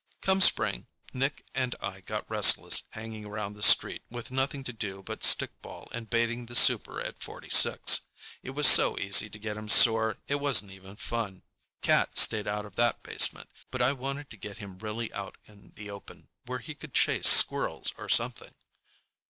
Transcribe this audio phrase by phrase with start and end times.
[0.21, 5.03] Come spring, Nick and I got restless hanging around the street, with nothing to do
[5.03, 7.99] but stickball and baiting the super at Forty six.
[8.41, 11.43] It was so easy to get him sore, it wasn't even fun.
[11.83, 15.73] Cat stayed out of that basement, but I wanted to get him really out in
[15.75, 18.55] the open, where he could chase squirrels or something.